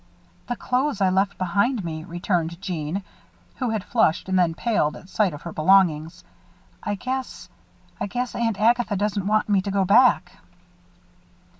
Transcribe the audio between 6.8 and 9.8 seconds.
"I guess I guess Aunt Agatha doesn't want me to